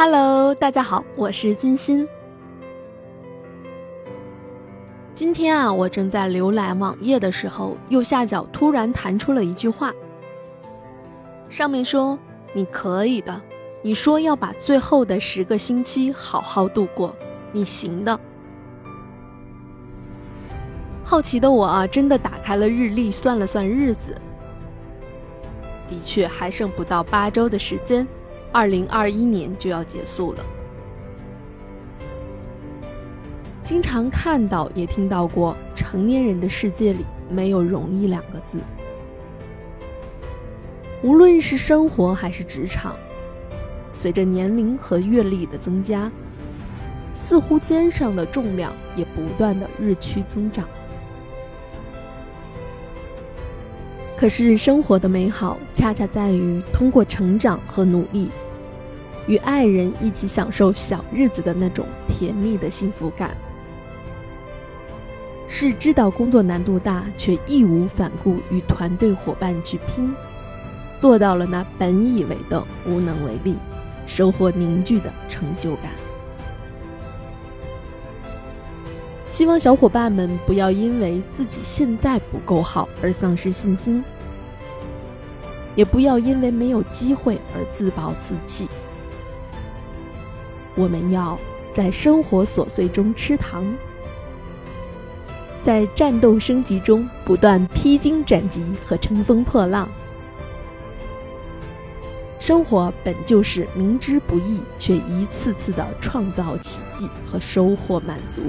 [0.00, 2.06] Hello，大家好，我是金鑫。
[5.12, 9.92] 今天啊，我正在浏览网页的时候，右下角突然弹出了一句话，
[11.48, 12.16] 上面说
[12.54, 13.42] ：“你可以的，
[13.82, 17.12] 你说要把最后的十个星期好好度过，
[17.50, 18.20] 你行的。”
[21.02, 24.16] 好奇的我啊，真的打开了日历，算了算日子，
[25.88, 28.06] 的确还剩不到八周的时间，
[28.52, 30.44] 二零二一年就要结束了。
[33.62, 38.58] 经常看到也听到过，成年人的世界里没有容易两个字。
[41.02, 42.96] 无论是生活还是职场，
[43.92, 46.10] 随着年龄和阅历的增加，
[47.14, 50.66] 似乎肩上的重量也不断的日趋增长。
[54.18, 58.28] 可是生活的美好，恰恰在于通过成长和努力，
[59.28, 63.30] 与爱人一起享受小日子的那种甜蜜的幸福感。
[65.46, 70.12] 是知道工作难度大，却义无反顾与团队伙伴去拼，
[70.98, 73.54] 做到了那本以为的无能为力，
[74.04, 75.92] 收获凝聚的成就感。
[79.30, 84.02] 希望小伙伴们不要因为自己现在不够好而丧失信心，
[85.76, 88.68] 也不要因为没有机会而自暴自弃。
[90.74, 91.38] 我们要
[91.72, 93.64] 在生活琐碎中吃糖。
[95.62, 99.88] 在战斗升级中不断披荆斩棘和乘风破浪。
[102.38, 108.40] 生活本就是明知不易，却一次次的创造奇迹和收获满足。